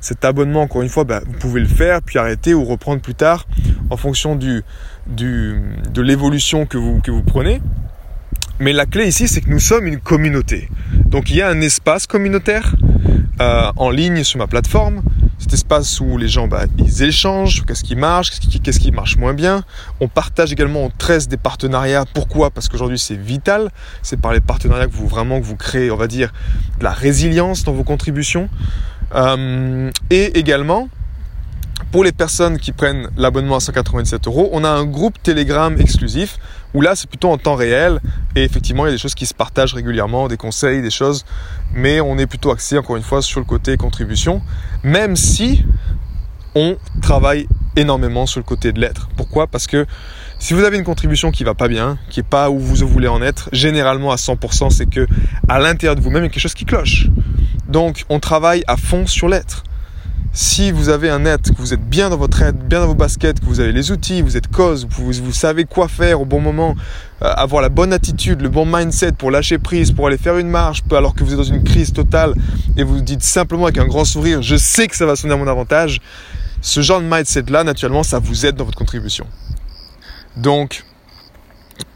cet 0.00 0.24
abonnement, 0.24 0.62
encore 0.62 0.80
une 0.82 0.88
fois, 0.88 1.04
bah, 1.04 1.20
vous 1.26 1.38
pouvez 1.38 1.60
le 1.60 1.66
faire, 1.66 2.00
puis 2.02 2.18
arrêter 2.18 2.54
ou 2.54 2.64
reprendre 2.64 3.02
plus 3.02 3.14
tard 3.14 3.46
en 3.90 3.96
fonction 3.96 4.36
du, 4.36 4.62
du, 5.06 5.60
de 5.92 6.02
l'évolution 6.02 6.64
que 6.64 6.78
vous, 6.78 7.00
que 7.00 7.10
vous 7.10 7.22
prenez. 7.22 7.60
Mais 8.58 8.72
la 8.72 8.86
clé 8.86 9.06
ici, 9.06 9.28
c'est 9.28 9.40
que 9.40 9.50
nous 9.50 9.60
sommes 9.60 9.86
une 9.86 10.00
communauté. 10.00 10.68
Donc 11.04 11.30
il 11.30 11.36
y 11.36 11.42
a 11.42 11.48
un 11.48 11.60
espace 11.60 12.06
communautaire 12.06 12.74
euh, 13.40 13.70
en 13.76 13.90
ligne 13.90 14.24
sur 14.24 14.38
ma 14.38 14.46
plateforme 14.46 15.02
cet 15.38 15.52
espace 15.52 16.00
où 16.00 16.18
les 16.18 16.28
gens 16.28 16.48
bah, 16.48 16.64
ils 16.78 17.02
échangent, 17.02 17.64
qu'est-ce 17.64 17.84
qui 17.84 17.94
marche, 17.94 18.30
qu'est-ce 18.62 18.80
qui, 18.80 18.90
marche 18.90 19.16
moins 19.16 19.34
bien. 19.34 19.62
On 20.00 20.08
partage 20.08 20.52
également, 20.52 20.84
on 20.84 20.90
tresse 20.90 21.28
des 21.28 21.36
partenariats. 21.36 22.04
Pourquoi? 22.12 22.50
Parce 22.50 22.68
qu'aujourd'hui 22.68 22.98
c'est 22.98 23.16
vital. 23.16 23.70
C'est 24.02 24.20
par 24.20 24.32
les 24.32 24.40
partenariats 24.40 24.86
que 24.86 24.92
vous 24.92 25.06
vraiment 25.06 25.40
que 25.40 25.44
vous 25.44 25.56
créez, 25.56 25.90
on 25.90 25.96
va 25.96 26.06
dire, 26.06 26.32
de 26.78 26.84
la 26.84 26.92
résilience 26.92 27.64
dans 27.64 27.72
vos 27.72 27.84
contributions. 27.84 28.48
Euh, 29.14 29.90
et 30.10 30.38
également, 30.38 30.88
pour 31.92 32.04
les 32.04 32.12
personnes 32.12 32.58
qui 32.58 32.72
prennent 32.72 33.08
l'abonnement 33.16 33.56
à 33.56 33.60
197 33.60 34.26
euros, 34.26 34.50
on 34.52 34.64
a 34.64 34.68
un 34.68 34.84
groupe 34.84 35.22
Telegram 35.22 35.74
exclusif 35.78 36.38
où 36.74 36.80
là 36.80 36.94
c'est 36.94 37.08
plutôt 37.08 37.30
en 37.30 37.38
temps 37.38 37.54
réel 37.54 38.00
et 38.36 38.44
effectivement 38.44 38.84
il 38.84 38.88
y 38.88 38.92
a 38.92 38.94
des 38.94 38.98
choses 38.98 39.14
qui 39.14 39.26
se 39.26 39.34
partagent 39.34 39.74
régulièrement, 39.74 40.28
des 40.28 40.36
conseils, 40.36 40.82
des 40.82 40.90
choses, 40.90 41.24
mais 41.74 42.00
on 42.00 42.18
est 42.18 42.26
plutôt 42.26 42.50
axé 42.50 42.78
encore 42.78 42.96
une 42.96 43.02
fois 43.02 43.22
sur 43.22 43.40
le 43.40 43.46
côté 43.46 43.76
contribution, 43.76 44.42
même 44.82 45.16
si 45.16 45.64
on 46.54 46.76
travaille 47.02 47.46
énormément 47.76 48.26
sur 48.26 48.40
le 48.40 48.44
côté 48.44 48.72
de 48.72 48.80
l'être. 48.80 49.08
Pourquoi? 49.16 49.46
Parce 49.46 49.66
que 49.66 49.86
si 50.38 50.54
vous 50.54 50.64
avez 50.64 50.76
une 50.78 50.84
contribution 50.84 51.30
qui 51.30 51.44
va 51.44 51.54
pas 51.54 51.68
bien, 51.68 51.98
qui 52.10 52.20
est 52.20 52.28
pas 52.28 52.50
où 52.50 52.58
vous 52.58 52.86
voulez 52.86 53.08
en 53.08 53.22
être, 53.22 53.48
généralement 53.52 54.10
à 54.10 54.16
100%, 54.16 54.70
c'est 54.70 54.88
que 54.88 55.06
à 55.48 55.58
l'intérieur 55.58 55.96
de 55.96 56.00
vous-même 56.00 56.22
il 56.22 56.26
y 56.26 56.28
a 56.28 56.30
quelque 56.30 56.42
chose 56.42 56.54
qui 56.54 56.64
cloche. 56.64 57.08
Donc 57.68 58.04
on 58.08 58.18
travaille 58.18 58.64
à 58.66 58.76
fond 58.76 59.06
sur 59.06 59.28
l'être. 59.28 59.64
Si 60.32 60.70
vous 60.70 60.88
avez 60.88 61.08
un 61.08 61.20
net, 61.20 61.50
que 61.50 61.56
vous 61.56 61.74
êtes 61.74 61.82
bien 61.82 62.10
dans 62.10 62.16
votre 62.16 62.42
être, 62.42 62.58
bien 62.58 62.80
dans 62.80 62.86
vos 62.86 62.94
baskets, 62.94 63.40
que 63.40 63.46
vous 63.46 63.60
avez 63.60 63.72
les 63.72 63.90
outils, 63.90 64.22
vous 64.22 64.36
êtes 64.36 64.46
cause, 64.48 64.86
vous, 64.88 65.10
vous 65.12 65.32
savez 65.32 65.64
quoi 65.64 65.88
faire 65.88 66.20
au 66.20 66.26
bon 66.26 66.40
moment, 66.40 66.76
euh, 67.22 67.32
avoir 67.34 67.62
la 67.62 67.70
bonne 67.70 67.92
attitude, 67.92 68.40
le 68.42 68.48
bon 68.48 68.66
mindset 68.66 69.12
pour 69.12 69.30
lâcher 69.30 69.58
prise, 69.58 69.90
pour 69.90 70.06
aller 70.06 70.18
faire 70.18 70.38
une 70.38 70.48
marche, 70.48 70.82
alors 70.92 71.14
que 71.14 71.24
vous 71.24 71.32
êtes 71.32 71.38
dans 71.38 71.42
une 71.42 71.64
crise 71.64 71.92
totale 71.92 72.34
et 72.76 72.84
vous 72.84 73.00
dites 73.00 73.22
simplement 73.22 73.64
avec 73.64 73.78
un 73.78 73.86
grand 73.86 74.04
sourire, 74.04 74.42
je 74.42 74.56
sais 74.56 74.86
que 74.86 74.96
ça 74.96 75.06
va 75.06 75.16
sonner 75.16 75.34
à 75.34 75.36
mon 75.36 75.48
avantage, 75.48 76.00
Ce 76.60 76.82
genre 76.82 77.00
de 77.00 77.06
mindset-là, 77.06 77.64
naturellement, 77.64 78.02
ça 78.02 78.18
vous 78.18 78.44
aide 78.44 78.56
dans 78.56 78.64
votre 78.64 78.78
contribution. 78.78 79.26
Donc, 80.36 80.84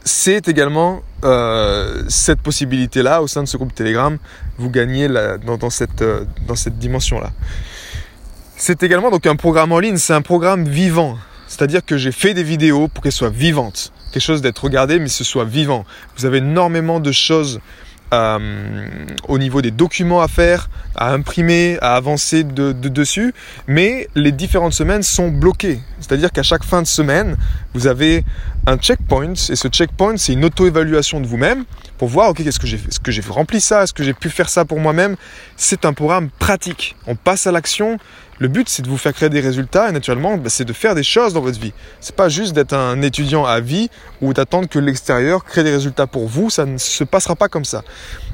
c'est 0.05 0.47
également 0.47 1.01
euh, 1.23 2.03
cette 2.09 2.41
possibilité-là 2.41 3.21
au 3.21 3.27
sein 3.27 3.43
de 3.43 3.47
ce 3.47 3.57
groupe 3.57 3.73
Telegram, 3.73 4.17
vous 4.57 4.69
gagnez 4.69 5.07
dans, 5.07 5.69
cette, 5.69 6.01
euh, 6.01 6.25
dans 6.47 6.55
cette 6.55 6.77
dimension-là. 6.77 7.31
C'est 8.55 8.83
également 8.83 9.09
donc 9.09 9.25
un 9.25 9.35
programme 9.35 9.71
en 9.71 9.79
ligne, 9.79 9.97
c'est 9.97 10.13
un 10.13 10.21
programme 10.21 10.65
vivant. 10.65 11.17
C'est-à-dire 11.47 11.83
que 11.85 11.97
j'ai 11.97 12.11
fait 12.11 12.33
des 12.33 12.43
vidéos 12.43 12.87
pour 12.87 13.03
qu'elles 13.03 13.11
soient 13.11 13.29
vivantes. 13.29 13.91
Quelque 14.11 14.23
chose 14.23 14.41
d'être 14.41 14.63
regardé, 14.63 14.99
mais 14.99 15.07
ce 15.07 15.23
soit 15.23 15.45
vivant. 15.45 15.85
Vous 16.17 16.25
avez 16.25 16.37
énormément 16.37 16.99
de 16.99 17.11
choses 17.11 17.59
euh, 18.13 18.85
au 19.27 19.39
niveau 19.39 19.61
des 19.63 19.71
documents 19.71 20.21
à 20.21 20.27
faire, 20.27 20.69
à 20.95 21.11
imprimer, 21.13 21.79
à 21.81 21.95
avancer 21.95 22.43
de, 22.43 22.71
dessus, 22.71 23.33
mais 23.67 24.07
les 24.13 24.31
différentes 24.31 24.73
semaines 24.73 25.01
sont 25.01 25.29
bloquées. 25.29 25.79
C'est-à-dire 25.99 26.31
qu'à 26.31 26.43
chaque 26.43 26.63
fin 26.63 26.81
de 26.83 26.87
semaine, 26.87 27.37
vous 27.73 27.87
avez 27.87 28.23
un 28.65 28.77
checkpoint, 28.77 29.33
et 29.33 29.55
ce 29.55 29.67
checkpoint, 29.67 30.17
c'est 30.17 30.33
une 30.33 30.45
auto-évaluation 30.45 31.19
de 31.19 31.27
vous-même 31.27 31.65
pour 31.97 32.07
voir, 32.07 32.29
ok, 32.29 32.43
qu'est-ce 32.43 32.59
que 32.59 32.67
j'ai 32.67 32.77
est-ce 32.77 32.99
que 32.99 33.11
j'ai 33.11 33.21
rempli 33.21 33.59
ça, 33.61 33.83
est-ce 33.83 33.93
que 33.93 34.03
j'ai 34.03 34.13
pu 34.13 34.29
faire 34.29 34.49
ça 34.49 34.65
pour 34.65 34.79
moi-même? 34.79 35.15
C'est 35.57 35.85
un 35.85 35.93
programme 35.93 36.29
pratique. 36.39 36.95
On 37.07 37.15
passe 37.15 37.47
à 37.47 37.51
l'action 37.51 37.97
le 38.39 38.47
but, 38.47 38.67
c'est 38.67 38.81
de 38.81 38.89
vous 38.89 38.97
faire 38.97 39.13
créer 39.13 39.29
des 39.29 39.39
résultats 39.39 39.89
et 39.89 39.91
naturellement, 39.91 40.37
bah, 40.37 40.49
c'est 40.49 40.65
de 40.65 40.73
faire 40.73 40.95
des 40.95 41.03
choses 41.03 41.33
dans 41.33 41.41
votre 41.41 41.59
vie. 41.59 41.71
C'est 42.01 42.15
pas 42.15 42.29
juste 42.29 42.53
d'être 42.53 42.73
un 42.73 43.01
étudiant 43.01 43.45
à 43.45 43.59
vie 43.59 43.89
ou 44.21 44.33
d'attendre 44.33 44.67
que 44.67 44.79
l'extérieur 44.79 45.45
crée 45.45 45.63
des 45.63 45.71
résultats 45.71 46.07
pour 46.07 46.27
vous. 46.27 46.49
Ça 46.49 46.65
ne 46.65 46.77
se 46.77 47.03
passera 47.03 47.35
pas 47.35 47.47
comme 47.47 47.63
ça. 47.63 47.83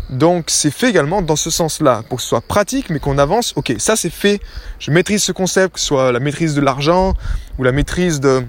Donc, 0.09 0.45
c'est 0.47 0.71
fait 0.71 0.89
également 0.89 1.21
dans 1.21 1.35
ce 1.35 1.51
sens-là, 1.51 2.03
pour 2.09 2.17
que 2.17 2.23
ce 2.23 2.29
soit 2.29 2.41
pratique, 2.41 2.89
mais 2.89 2.99
qu'on 2.99 3.17
avance. 3.17 3.53
Ok, 3.55 3.75
ça 3.77 3.95
c'est 3.95 4.09
fait. 4.09 4.39
Je 4.79 4.89
maîtrise 4.89 5.21
ce 5.21 5.31
concept, 5.31 5.75
que 5.75 5.79
ce 5.79 5.85
soit 5.85 6.11
la 6.11 6.19
maîtrise 6.19 6.55
de 6.55 6.61
l'argent 6.61 7.13
ou 7.59 7.63
la 7.63 7.71
maîtrise 7.71 8.19
de, 8.19 8.43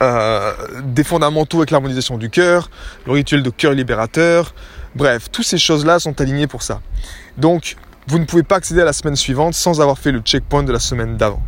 euh, 0.00 0.52
des 0.84 1.04
fondamentaux 1.04 1.58
avec 1.58 1.70
l'harmonisation 1.70 2.18
du 2.18 2.30
cœur, 2.30 2.70
le 3.06 3.12
rituel 3.12 3.42
de 3.42 3.50
cœur 3.50 3.72
libérateur. 3.72 4.54
Bref, 4.94 5.28
toutes 5.32 5.46
ces 5.46 5.58
choses-là 5.58 5.98
sont 5.98 6.20
alignées 6.20 6.46
pour 6.46 6.62
ça. 6.62 6.80
Donc, 7.36 7.76
vous 8.06 8.18
ne 8.18 8.24
pouvez 8.24 8.42
pas 8.42 8.56
accéder 8.56 8.82
à 8.82 8.84
la 8.84 8.92
semaine 8.92 9.16
suivante 9.16 9.54
sans 9.54 9.80
avoir 9.80 9.98
fait 9.98 10.12
le 10.12 10.20
checkpoint 10.20 10.62
de 10.62 10.72
la 10.72 10.78
semaine 10.78 11.16
d'avant. 11.16 11.42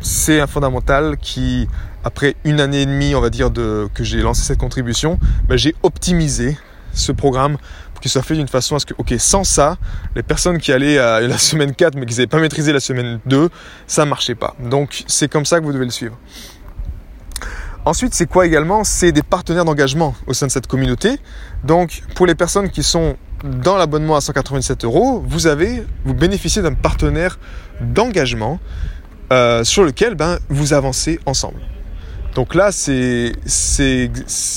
C'est 0.00 0.40
un 0.40 0.46
fondamental 0.46 1.16
qui, 1.16 1.66
après 2.04 2.36
une 2.44 2.60
année 2.60 2.82
et 2.82 2.86
demie, 2.86 3.14
on 3.14 3.20
va 3.20 3.30
dire, 3.30 3.50
que 3.52 4.04
j'ai 4.04 4.20
lancé 4.20 4.42
cette 4.42 4.58
contribution, 4.58 5.18
ben, 5.48 5.56
j'ai 5.56 5.74
optimisé 5.82 6.56
ce 6.92 7.12
programme 7.12 7.56
pour 7.92 8.00
qu'il 8.00 8.10
soit 8.10 8.22
fait 8.22 8.34
d'une 8.34 8.48
façon 8.48 8.76
à 8.76 8.78
ce 8.78 8.86
que, 8.86 8.94
ok, 8.98 9.14
sans 9.18 9.44
ça, 9.44 9.76
les 10.14 10.22
personnes 10.22 10.58
qui 10.58 10.72
allaient 10.72 10.98
à 10.98 11.20
la 11.20 11.38
semaine 11.38 11.74
4 11.74 11.96
mais 11.96 12.06
qui 12.06 12.14
n'avaient 12.14 12.26
pas 12.26 12.38
maîtrisé 12.38 12.72
la 12.72 12.80
semaine 12.80 13.18
2, 13.26 13.48
ça 13.86 14.04
ne 14.04 14.10
marchait 14.10 14.34
pas. 14.34 14.54
Donc 14.60 15.04
c'est 15.06 15.28
comme 15.28 15.44
ça 15.44 15.58
que 15.58 15.64
vous 15.64 15.72
devez 15.72 15.84
le 15.84 15.90
suivre. 15.90 16.16
Ensuite, 17.88 18.12
c'est 18.12 18.26
quoi 18.26 18.44
également? 18.44 18.84
C'est 18.84 19.12
des 19.12 19.22
partenaires 19.22 19.64
d'engagement 19.64 20.14
au 20.26 20.34
sein 20.34 20.46
de 20.46 20.52
cette 20.52 20.66
communauté. 20.66 21.18
Donc, 21.64 22.02
pour 22.14 22.26
les 22.26 22.34
personnes 22.34 22.68
qui 22.68 22.82
sont 22.82 23.16
dans 23.42 23.78
l'abonnement 23.78 24.14
à 24.14 24.20
187 24.20 24.84
euros, 24.84 25.24
vous 25.26 25.46
avez, 25.46 25.86
vous 26.04 26.12
bénéficiez 26.12 26.60
d'un 26.60 26.74
partenaire 26.74 27.38
d'engagement 27.80 28.60
euh, 29.32 29.64
sur 29.64 29.84
lequel 29.84 30.16
ben, 30.16 30.38
vous 30.50 30.74
avancez 30.74 31.18
ensemble. 31.24 31.62
Donc 32.34 32.54
là, 32.54 32.72
c'est 32.72 33.32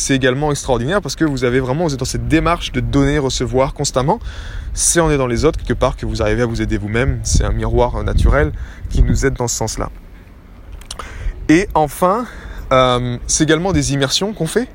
également 0.10 0.52
extraordinaire 0.52 1.02
parce 1.02 1.16
que 1.16 1.24
vous 1.24 1.46
avez 1.46 1.62
vraiment, 1.62 1.86
vous 1.86 1.94
êtes 1.94 2.00
dans 2.00 2.04
cette 2.06 2.28
démarche 2.28 2.74
de 2.74 2.82
donner, 2.82 3.18
recevoir 3.18 3.74
constamment. 3.74 4.20
C'est 4.74 5.00
est 5.00 5.18
dans 5.18 5.28
les 5.28 5.46
autres 5.46 5.58
quelque 5.58 5.80
part 5.80 5.96
que 5.96 6.06
vous 6.06 6.22
arrivez 6.22 6.42
à 6.42 6.48
vous 6.48 6.62
aider 6.62 6.78
vous-même. 6.78 7.22
C'est 7.24 7.46
un 7.46 7.54
miroir 7.54 8.04
naturel 8.04 8.52
qui 8.90 9.04
nous 9.04 9.26
aide 9.26 9.36
dans 9.36 9.48
ce 9.48 9.56
sens-là. 9.56 9.90
Et 11.48 11.70
enfin, 11.74 12.26
euh, 12.72 13.18
c'est 13.28 13.44
également 13.44 13.72
des 13.72 13.94
immersions 13.94 14.34
qu'on 14.34 14.48
fait. 14.48 14.68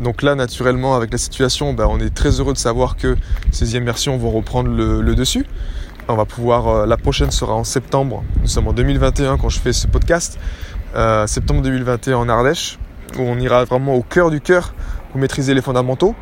Donc 0.00 0.22
là, 0.22 0.34
naturellement, 0.34 0.94
avec 0.94 1.12
la 1.12 1.18
situation, 1.18 1.74
bah, 1.74 1.86
on 1.88 1.98
est 2.00 2.14
très 2.14 2.40
heureux 2.40 2.52
de 2.52 2.58
savoir 2.58 2.96
que 2.96 3.16
ces 3.50 3.76
immersions 3.76 4.16
vont 4.16 4.30
reprendre 4.30 4.70
le, 4.70 5.14
dessus. 5.14 5.44
On 6.08 6.14
va 6.14 6.24
pouvoir, 6.24 6.68
euh, 6.68 6.86
la 6.86 6.96
prochaine 6.96 7.30
sera 7.30 7.54
en 7.54 7.64
septembre. 7.64 8.24
Nous 8.40 8.48
sommes 8.48 8.68
en 8.68 8.72
2021 8.72 9.36
quand 9.36 9.48
je 9.48 9.60
fais 9.60 9.72
ce 9.72 9.86
podcast. 9.86 10.38
Euh, 10.96 11.26
septembre 11.26 11.62
2021 11.62 12.16
en 12.16 12.28
Ardèche, 12.28 12.78
où 13.16 13.22
on 13.22 13.38
ira 13.38 13.64
vraiment 13.64 13.94
au 13.94 14.02
cœur 14.02 14.30
du 14.30 14.40
cœur 14.40 14.74
pour 15.10 15.20
maîtriser 15.20 15.54
les 15.54 15.62
fondamentaux. 15.62 16.14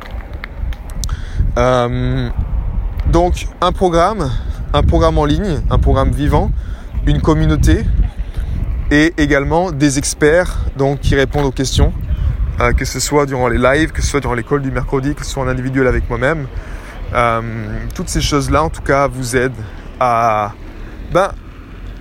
Euh, 1.57 2.29
donc 3.11 3.47
un 3.61 3.71
programme, 3.71 4.29
un 4.73 4.83
programme 4.83 5.17
en 5.17 5.25
ligne, 5.25 5.61
un 5.71 5.79
programme 5.79 6.11
vivant, 6.11 6.51
une 7.07 7.21
communauté 7.21 7.85
et 8.91 9.13
également 9.17 9.71
des 9.71 9.97
experts 9.97 10.65
qui 11.01 11.15
répondent 11.15 11.45
aux 11.45 11.51
questions 11.51 11.93
euh, 12.61 12.73
que 12.73 12.83
ce 12.83 12.99
soit 12.99 13.25
durant 13.25 13.47
les 13.47 13.57
lives, 13.57 13.91
que 13.93 14.01
ce 14.01 14.07
soit 14.09 14.19
durant 14.19 14.33
l'école 14.33 14.61
du 14.61 14.69
mercredi, 14.69 15.15
que 15.15 15.23
ce 15.23 15.31
soit 15.31 15.43
en 15.43 15.47
individuel 15.47 15.87
avec 15.87 16.09
moi-même. 16.09 16.45
Euh, 17.13 17.41
toutes 17.95 18.09
ces 18.09 18.19
choses-là, 18.19 18.63
en 18.63 18.69
tout 18.69 18.81
cas, 18.81 19.07
vous 19.07 19.37
aident 19.37 19.53
à, 19.97 20.53
ben, 21.13 21.31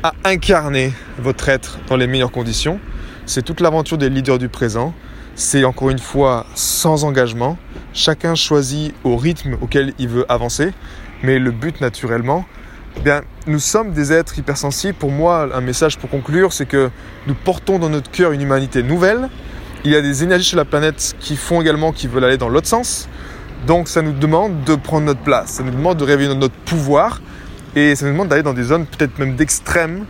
à 0.03 0.15
incarner 0.25 0.93
votre 1.19 1.49
être 1.49 1.79
dans 1.87 1.97
les 1.97 2.09
meilleures 2.09 2.33
conditions. 2.33 2.81
C'est 3.25 3.43
toute 3.43 3.61
l'aventure 3.61 3.99
des 3.99 4.11
leaders 4.11 4.39
du 4.39 4.49
présent. 4.49 4.95
C'est 5.37 5.65
encore 5.65 5.91
une 5.91 6.01
fois 6.01 6.45
sans 6.57 7.05
engagement. 7.05 7.57
Chacun 7.93 8.35
choisit 8.35 8.93
au 9.05 9.17
rythme 9.17 9.57
auquel 9.61 9.95
il 10.01 10.09
veut 10.09 10.27
avancer. 10.29 10.73
Mais 11.23 11.39
le 11.39 11.53
but, 11.53 11.81
naturellement, 11.81 12.45
eh 12.99 13.05
bien, 13.05 13.23
nous 13.47 13.61
sommes 13.61 13.93
des 13.93 14.13
êtres 14.13 14.39
hypersensibles. 14.39 14.95
Pour 14.95 15.13
moi, 15.13 15.49
un 15.55 15.61
message 15.61 15.99
pour 15.99 16.11
conclure, 16.11 16.53
c'est 16.53 16.67
que 16.67 16.91
nous 17.29 17.35
portons 17.35 17.79
dans 17.79 17.89
notre 17.89 18.11
cœur 18.11 18.33
une 18.33 18.41
humanité 18.41 18.83
nouvelle, 18.83 19.29
il 19.85 19.93
y 19.93 19.97
a 19.97 20.01
des 20.01 20.25
énergies 20.25 20.49
sur 20.49 20.57
la 20.57 20.65
planète 20.65 21.15
qui 21.21 21.37
font 21.37 21.61
également, 21.61 21.93
qui 21.93 22.09
veulent 22.09 22.25
aller 22.25 22.39
dans 22.39 22.49
l'autre 22.49 22.67
sens. 22.67 23.09
Donc 23.67 23.87
ça 23.87 24.03
nous 24.03 24.13
demande 24.13 24.65
de 24.65 24.75
prendre 24.75 25.07
notre 25.07 25.21
place, 25.21 25.51
ça 25.51 25.63
nous 25.63 25.71
demande 25.71 25.97
de 25.99 26.05
réveiller 26.05 26.35
notre 26.35 26.55
pouvoir 26.55 27.21
et 27.77 27.95
ça 27.95 28.07
nous 28.07 28.13
demande 28.13 28.29
d'aller 28.29 28.43
dans 28.43 28.53
des 28.55 28.65
zones 28.65 28.87
peut-être 28.87 29.19
même 29.19 29.37
d'extrême 29.37 30.05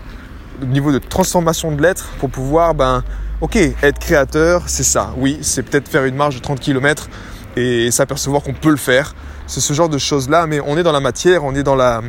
au 0.63 0.67
niveau 0.67 0.91
de 0.91 0.99
transformation 0.99 1.73
de 1.73 1.83
l'être 1.83 2.09
pour 2.19 2.31
pouvoir, 2.31 2.75
ben, 2.75 3.05
ok, 3.41 3.57
être 3.57 3.99
créateur, 3.99 4.63
c'est 4.67 4.83
ça. 4.83 5.13
Oui, 5.19 5.39
c'est 5.43 5.63
peut-être 5.63 5.89
faire 5.89 6.05
une 6.05 6.17
marche 6.17 6.37
de 6.37 6.41
30 6.41 6.61
km 6.61 7.09
et 7.57 7.91
s'apercevoir 7.91 8.43
qu'on 8.43 8.55
peut 8.55 8.71
le 8.71 8.77
faire. 8.77 9.15
C'est 9.47 9.61
ce 9.61 9.73
genre 9.73 9.89
de 9.89 9.99
choses-là, 9.99 10.47
mais 10.47 10.61
on 10.61 10.77
est 10.79 10.83
dans 10.83 10.93
la 10.93 11.01
matière, 11.01 11.45
on 11.45 11.55
est 11.55 11.63
dans 11.63 11.77
la... 11.77 12.03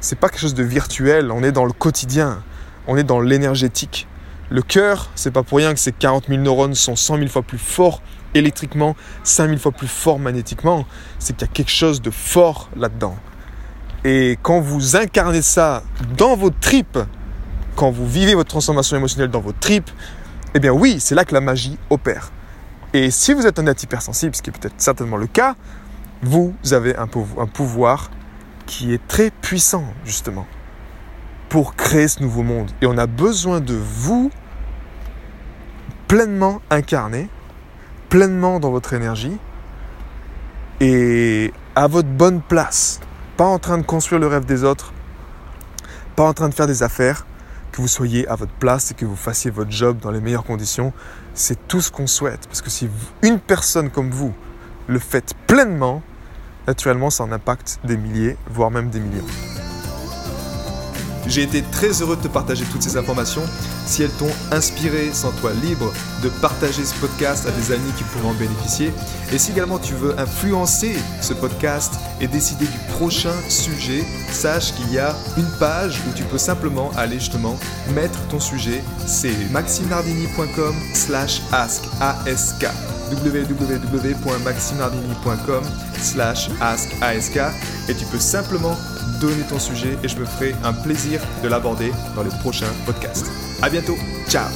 C'est 0.00 0.18
pas 0.18 0.28
quelque 0.28 0.40
chose 0.40 0.54
de 0.54 0.62
virtuel, 0.62 1.30
on 1.30 1.42
est 1.42 1.52
dans 1.52 1.66
le 1.66 1.72
quotidien, 1.72 2.42
on 2.86 2.96
est 2.96 3.04
dans 3.04 3.20
l'énergétique. 3.20 4.08
Le 4.48 4.62
cœur, 4.62 5.10
c'est 5.14 5.30
pas 5.30 5.42
pour 5.42 5.58
rien 5.58 5.74
que 5.74 5.78
ces 5.78 5.92
40 5.92 6.28
000 6.28 6.40
neurones 6.40 6.74
sont 6.74 6.96
100 6.96 7.18
000 7.18 7.28
fois 7.28 7.42
plus 7.42 7.58
forts 7.58 8.02
électriquement, 8.34 8.96
5 9.24 9.48
000 9.48 9.58
fois 9.58 9.72
plus 9.72 9.88
forts 9.88 10.18
magnétiquement. 10.18 10.86
C'est 11.18 11.36
qu'il 11.36 11.46
y 11.46 11.50
a 11.50 11.52
quelque 11.52 11.70
chose 11.70 12.00
de 12.00 12.10
fort 12.10 12.70
là-dedans. 12.76 13.16
Et 14.04 14.38
quand 14.42 14.60
vous 14.60 14.96
incarnez 14.96 15.42
ça 15.42 15.82
dans 16.16 16.34
vos 16.34 16.50
tripes, 16.50 16.98
quand 17.76 17.90
vous 17.90 18.08
vivez 18.08 18.34
votre 18.34 18.48
transformation 18.48 18.96
émotionnelle 18.96 19.30
dans 19.30 19.40
vos 19.40 19.52
tripes, 19.52 19.90
eh 20.54 20.58
bien 20.58 20.72
oui, 20.72 20.98
c'est 20.98 21.14
là 21.14 21.24
que 21.24 21.34
la 21.34 21.42
magie 21.42 21.78
opère. 21.90 22.32
Et 22.94 23.10
si 23.10 23.34
vous 23.34 23.46
êtes 23.46 23.58
un 23.58 23.66
être 23.66 23.82
hypersensible, 23.82 24.34
ce 24.34 24.42
qui 24.42 24.50
est 24.50 24.58
peut-être 24.58 24.74
certainement 24.78 25.18
le 25.18 25.26
cas, 25.26 25.54
vous 26.22 26.54
avez 26.72 26.96
un 26.96 27.06
pouvoir 27.06 28.10
qui 28.70 28.94
est 28.94 29.04
très 29.08 29.32
puissant, 29.32 29.84
justement, 30.04 30.46
pour 31.48 31.74
créer 31.74 32.06
ce 32.06 32.22
nouveau 32.22 32.44
monde. 32.44 32.70
Et 32.80 32.86
on 32.86 32.96
a 32.98 33.08
besoin 33.08 33.60
de 33.60 33.74
vous 33.74 34.30
pleinement 36.06 36.62
incarné, 36.70 37.28
pleinement 38.10 38.60
dans 38.60 38.70
votre 38.70 38.92
énergie 38.94 39.36
et 40.78 41.52
à 41.74 41.88
votre 41.88 42.08
bonne 42.08 42.40
place. 42.40 43.00
Pas 43.36 43.44
en 43.44 43.58
train 43.58 43.76
de 43.76 43.82
construire 43.82 44.20
le 44.20 44.28
rêve 44.28 44.44
des 44.44 44.62
autres, 44.62 44.92
pas 46.14 46.22
en 46.22 46.32
train 46.32 46.48
de 46.48 46.54
faire 46.54 46.68
des 46.68 46.84
affaires, 46.84 47.26
que 47.72 47.82
vous 47.82 47.88
soyez 47.88 48.28
à 48.28 48.36
votre 48.36 48.52
place 48.52 48.92
et 48.92 48.94
que 48.94 49.04
vous 49.04 49.16
fassiez 49.16 49.50
votre 49.50 49.72
job 49.72 49.98
dans 49.98 50.12
les 50.12 50.20
meilleures 50.20 50.44
conditions. 50.44 50.92
C'est 51.34 51.66
tout 51.66 51.80
ce 51.80 51.90
qu'on 51.90 52.06
souhaite. 52.06 52.46
Parce 52.46 52.62
que 52.62 52.70
si 52.70 52.88
une 53.22 53.40
personne 53.40 53.90
comme 53.90 54.10
vous 54.10 54.32
le 54.86 55.00
faites 55.00 55.34
pleinement, 55.48 56.02
naturellement, 56.70 57.10
ça 57.10 57.24
en 57.24 57.32
impacte 57.32 57.80
des 57.82 57.96
milliers, 57.96 58.36
voire 58.48 58.70
même 58.70 58.90
des 58.90 59.00
millions. 59.00 59.26
J'ai 61.26 61.42
été 61.42 61.62
très 61.62 62.00
heureux 62.00 62.16
de 62.16 62.22
te 62.22 62.28
partager 62.28 62.64
toutes 62.70 62.82
ces 62.82 62.96
informations. 62.96 63.42
Si 63.86 64.04
elles 64.04 64.12
t'ont 64.12 64.30
inspiré, 64.52 65.12
sens-toi 65.12 65.52
libre 65.64 65.92
de 66.22 66.28
partager 66.28 66.84
ce 66.84 66.94
podcast 67.00 67.48
à 67.48 67.50
des 67.50 67.72
amis 67.72 67.90
qui 67.98 68.04
pourront 68.04 68.30
en 68.30 68.34
bénéficier. 68.34 68.92
Et 69.32 69.38
si 69.38 69.50
également 69.50 69.80
tu 69.80 69.94
veux 69.94 70.16
influencer 70.18 70.94
ce 71.20 71.34
podcast 71.34 71.94
et 72.20 72.28
décider 72.28 72.66
du 72.66 72.78
prochain 72.94 73.34
sujet, 73.48 74.04
sache 74.30 74.72
qu'il 74.74 74.92
y 74.92 74.98
a 74.98 75.16
une 75.36 75.50
page 75.58 76.00
où 76.08 76.12
tu 76.16 76.22
peux 76.22 76.38
simplement 76.38 76.92
aller 76.96 77.18
justement 77.18 77.56
mettre 77.94 78.20
ton 78.28 78.38
sujet. 78.38 78.80
C'est 79.06 79.50
maximardini.com 79.50 80.74
slash 80.94 81.42
ask 81.52 81.82
www.maximardini.com 83.10 85.64
slash 85.98 86.48
ask 86.60 86.90
et 87.88 87.94
tu 87.94 88.04
peux 88.06 88.18
simplement 88.18 88.76
donner 89.20 89.42
ton 89.48 89.58
sujet 89.58 89.96
et 90.02 90.08
je 90.08 90.18
me 90.18 90.24
ferai 90.24 90.54
un 90.64 90.72
plaisir 90.72 91.20
de 91.42 91.48
l'aborder 91.48 91.92
dans 92.16 92.22
les 92.22 92.30
prochains 92.40 92.72
podcasts. 92.86 93.30
À 93.62 93.68
bientôt, 93.68 93.98
ciao 94.28 94.48